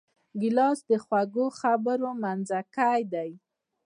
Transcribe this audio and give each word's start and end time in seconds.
ګیلاس 0.41 0.79
د 0.89 0.91
خوږو 1.03 1.45
خبرو 1.59 2.09
منځکۍ 2.23 3.01
دی. 3.13 3.31